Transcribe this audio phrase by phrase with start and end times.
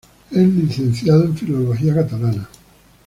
[0.31, 2.49] Es licenciado en Filología catalana.